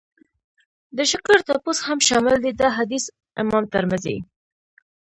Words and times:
د 0.97 0.99
شکر 1.11 1.37
تپوس 1.47 1.79
هم 1.87 1.99
شامل 2.07 2.35
دی. 2.43 2.51
دا 2.61 2.67
حديث 2.77 3.03
امام 3.41 3.63
ترمذي 3.73 4.17